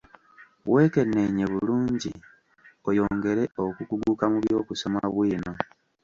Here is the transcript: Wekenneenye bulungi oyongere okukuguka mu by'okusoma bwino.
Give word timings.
Wekenneenye 0.71 1.45
bulungi 1.51 2.11
oyongere 2.89 3.43
okukuguka 3.65 4.25
mu 4.31 4.37
by'okusoma 4.43 4.99
bwino. 5.13 5.51